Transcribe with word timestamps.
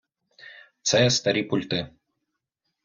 Це 0.81 1.09
старі 1.09 1.43
пульти. 1.43 1.89